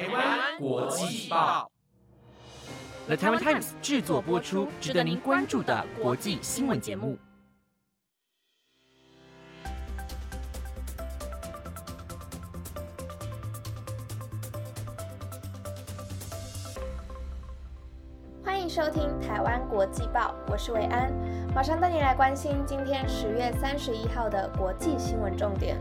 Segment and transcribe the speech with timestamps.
[0.00, 1.70] 台湾国际报
[3.06, 7.18] ，The Taiwan Times 制作播出，值得您关注的国际新闻节目。
[18.42, 21.12] 欢迎收听台湾国际报，我是伟安，
[21.54, 25.76] 马上带你来关心今天十月三十一号的国际新闻重点。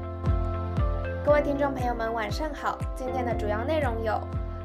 [1.26, 2.80] 各位听众朋友们，晚上好。
[2.96, 4.20] 今天的主要内容有：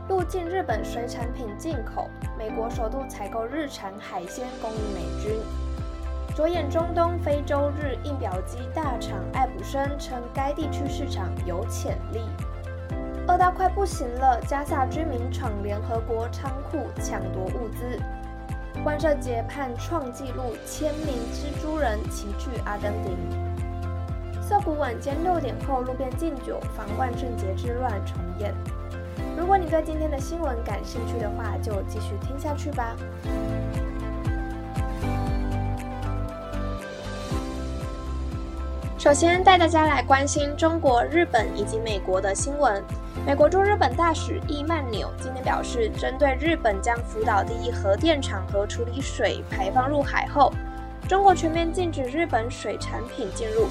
[0.09, 5.41] 入境日本水产品进口，美国首度采购日产海鲜供应美军；
[6.35, 12.21] 着眼中东、非洲日印表机大厂爱普生称该地区市场有潜力。
[13.27, 18.01] 饿到快不行了，加萨居民闯联合国仓库抢夺物资。
[18.85, 23.54] 万圣节盼创纪录，千名蜘蛛人齐聚阿根廷。
[24.47, 28.53] 涩谷晚间六点后路边禁酒，防万圣节之乱重演。
[29.39, 32.95] 如果你对今天的新闻感兴趣的话，就继续听下去吧。
[38.99, 42.85] 首先带大家来关心中国、日本以及美国的新闻。
[43.27, 50.53] 美国驻日本大使易曼纽今天表示，针对日本将福岛第一核电厂核处理水排放入海后，
[51.09, 53.69] 中国全面禁止日本水产品进入。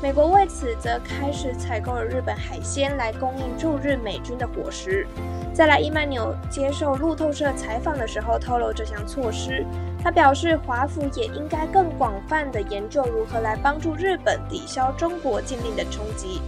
[0.00, 5.04] 美国为此则开始采购了日本海鲜来供应驻日美军的伙食。
[5.52, 9.66] 再来，伊曼纽接受路透社采访的时候透露这项措施，
[10.00, 16.40] 他表示华府也应该更广泛的研究如何来帮助日本抵消中国禁令的冲击。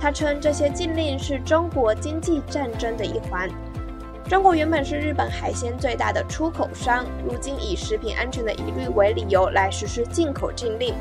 [0.00, 3.48] 他称这些禁令是中国经济战争的一环。
[4.28, 10.92] 中国原本是日本海鲜最大的出口商，如今以食品安全的疑虑为理由来实施进口禁令。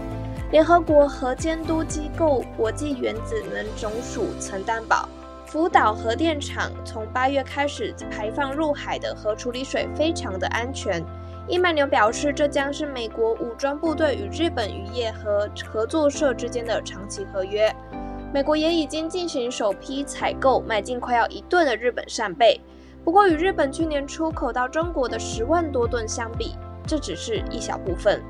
[0.55, 5.09] 联合国核监督机构国际原子能总署曾担保，
[5.45, 11.03] 福岛核电厂从八月开始排放入海的核处理水非常的安全。
[11.49, 17.69] 伊曼纽表示，这将是美国武装部队与日本渔业和合作社之间的长期合约。
[18.33, 22.61] 美国也已经进行首批采购，买进快要一吨的日本扇贝。
[23.03, 26.55] 不过，与日本去年出口到中国的十万多吨相比，
[26.87, 28.23] 这只是一小部分。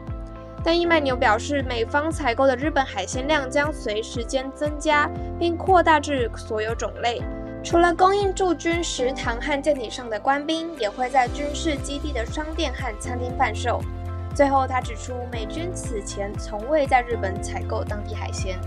[0.65, 7.21] 但伊曼纽表示，美方采购的日本海鲜量将随时间增加，并扩大至所有种类。
[7.63, 13.79] 除了供应驻军食堂和舰艇上的官兵，也会在军事基地的商店和餐厅贩售。
[14.33, 18.57] 最后，他指出，美军此前从未在日本采购当地海鲜。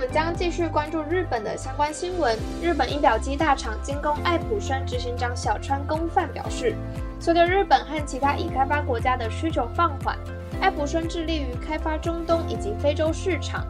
[0.00, 2.34] 我们将继续关注日本的相关新闻。
[2.62, 6.74] 日本仪表机大厂精工爱普生执行长小川公范表示，
[7.20, 10.16] 随着日本和其他已开发国家的需求放缓，
[10.58, 13.66] 爱普生致力于开发中东以及非洲市场。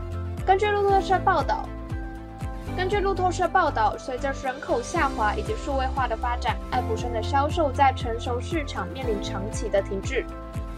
[0.46, 1.68] 根据路透社报道，
[2.76, 10.24] 根据路透社报道，随着人口下滑以及数位化的发展，爱普生的销售在成熟市场面临长期的停滞。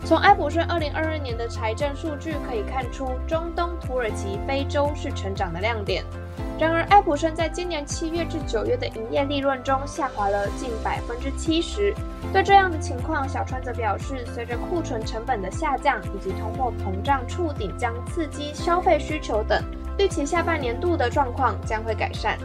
[0.04, 6.04] 从埃普生二零二二年的财政数据可以看出，中东、土耳其、非洲是成长的亮点。
[6.58, 11.94] 然而，埃普生在今年七月至九月的营业利润中下滑了近百分之七十。
[12.32, 19.62] 对这样的情况，小川则表示，随着库存成本的下降以及通货膨胀触顶将刺激消费需求等，
[19.98, 22.36] 预期下半年度的状况将会改善。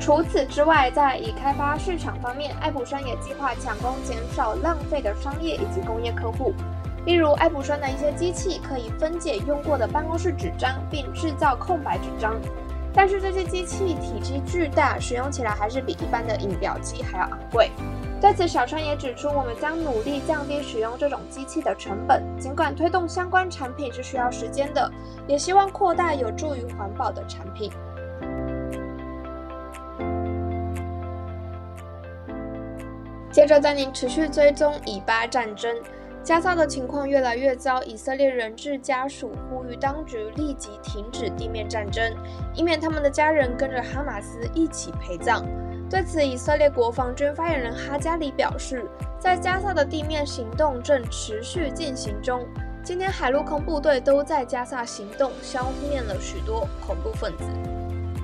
[0.00, 6.54] 除此之外，在已开发市场方面，爱普生也计划抢攻减少浪费的商业以及工业客户。
[7.06, 12.34] 例如，爱普生的一些机器可以分解用过的办公室纸张，并制造空白纸张。
[12.92, 17.70] 但是这些机器体积巨大，使用起来还是比一般的印表机还要昂贵。
[18.20, 22.22] 在此，小川也指出，我们将努力降低使用这种机器的成本。
[22.38, 24.90] 尽管推动相关产品是需要时间的，
[25.26, 27.72] 也希望扩大有助于环保的产品。
[33.30, 35.74] 接着，带您持续追踪以巴战争。
[36.22, 42.14] 加沙的情况越来越糟，以色列人质家属呼吁当局立即停止地面战争，
[42.54, 45.44] 以免他们的家人跟着哈马斯一起陪葬。
[45.88, 48.86] 对此，以色列国防军发言人哈加里表示，
[49.18, 52.46] 在加沙的地面行动正持续进行中，
[52.84, 57.79] 今天海陆空部队都在加沙行动，消灭了许多恐怖分子。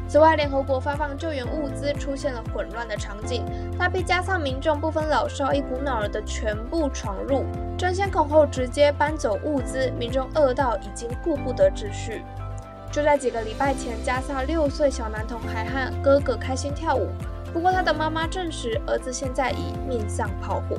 [0.09, 3.45] 此外，联合国发放救援物资出现了混乱的场景，
[3.77, 7.45] 大批加萨民众不分老少，一股脑儿的全部闯入，
[7.77, 12.23] 争先恐后直接搬走物资，民众饿到已经顾不得秩序。
[12.93, 17.09] 就在几个礼拜前，加萨六岁小男童还和哥哥开心跳舞，
[17.53, 20.79] 不过他的妈妈证实，儿子现在已命丧炮火。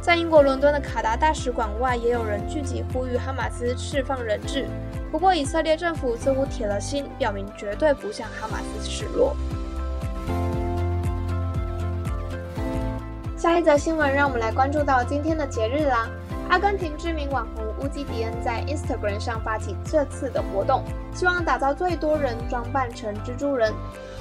[0.00, 4.66] 在英国伦敦的卡达大使馆外，也有人聚集呼吁哈马斯释放人质。
[5.14, 9.36] 不过以色列政府似乎铁了心，表明绝对不向哈马斯示弱。
[13.36, 16.08] 下一则新闻，让我们来关注到今天的节日啦。
[16.48, 20.82] 阿根廷知名网红乌基迪恩在 Instagram 上发起这次的活动，
[21.14, 23.72] 希望打造最多人装扮成蜘蛛人，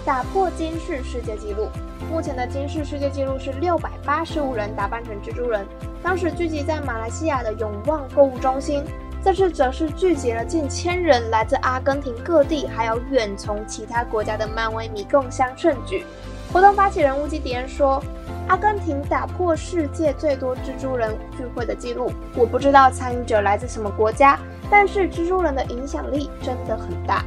[0.05, 1.69] 打破金氏世界纪录。
[2.07, 5.65] 目前的金氏世界纪录是六百八十五人打扮成蜘蛛人，
[6.03, 8.83] 当时聚集在马来西亚的永旺购物中心。
[9.23, 16.05] 这次则是聚集了近千人，来自阿根廷各地，还有远从其他国家的漫威迷共襄盛举。
[16.51, 18.03] 活动发起人乌基迪恩说。
[18.49, 22.11] 阿根廷打破世界最多蜘蛛人聚会的记录。
[22.35, 24.37] 我不知道参与者来自什么国家，
[24.69, 27.23] 但是蜘蛛人的影响力真的很大。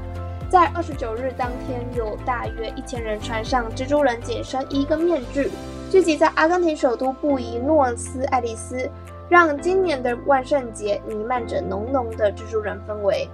[0.50, 5.50] 在二十九日当天，有大约一千人穿上蜘蛛人紧身衣跟面具，
[5.90, 8.88] 聚集在阿根廷首都布宜诺斯艾利斯，
[9.28, 13.28] 让今年的万圣节弥漫着浓浓的蜘蛛人氛围。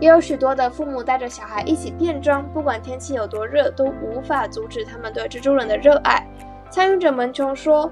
[0.00, 6.26] 也有许多的父母带着小孩一起变装，不管天气有多热，都无法阻止他们对蜘蛛人的热爱。
[6.70, 7.90] 参与者们中说：“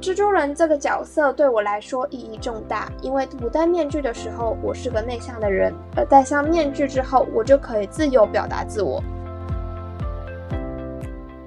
[0.00, 9.02] 蜘蛛人这个角色对我来说意义重大，因为不戴面具的时候，我是个内向的人；而戴上面具之后，我就可以自由表达自我。”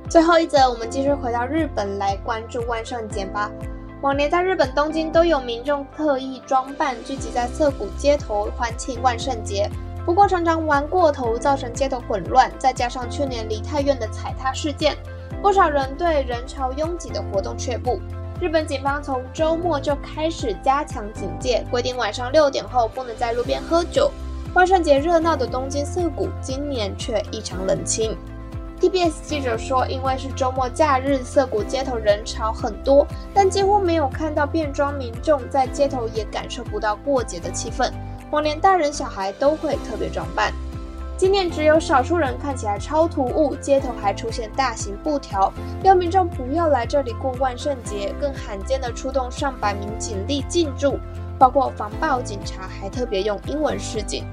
[0.10, 3.52] 最后一则，我们继续回到日本来关注万圣节吧。
[4.02, 9.70] 往年在日本东京都有民众特意装扮，聚集在涩谷街头欢庆万圣节，
[10.06, 12.50] 不过常常玩过头，造成街头混乱。
[12.58, 14.96] 再加上去年梨泰院的踩踏事件。
[15.42, 18.00] 不少人对人潮拥挤的活动却步。
[18.42, 24.10] 日本警方从周末就开始加强警戒，规定晚上六点后不能在路边喝酒。
[24.54, 28.18] 万圣节热闹的东京涩谷今年却异常冷清。
[28.80, 37.92] TBS 记者说，因为是周末假日，涩谷街头人潮很多，但几乎没有看到变装民众在街头，也感受不到过节的气氛。
[38.32, 40.54] 往年大人小孩都会特别装扮。
[41.18, 45.52] 今年只有少数人看起来超突兀，街头还出现大型布条，
[45.84, 48.16] 要民众不要来这里过万圣节。
[48.22, 50.98] 更罕见的出动上百名警力进驻，
[51.38, 54.24] 包括防暴警察，还特别用英文示警。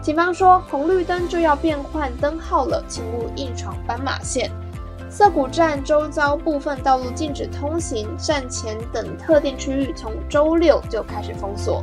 [0.00, 4.50] 警方说，红绿灯就要变换灯号了，请勿硬闯斑马线。
[5.10, 11.82] 涩谷站周遭部分道路禁止通行，站前等特定区域从周六就开始封锁。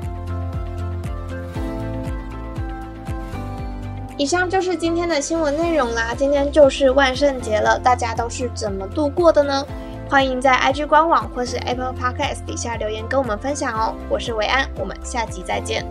[4.18, 6.14] 以上就是今天的新闻内容啦。
[6.16, 9.66] 今天就是万圣节了，大家都是怎么度过的呢？
[10.10, 13.94] 欢迎在 IG 官网或是 Apple Podcast 底下留言跟我们分享哦。
[14.08, 15.86] 我是维安，我们下集再见。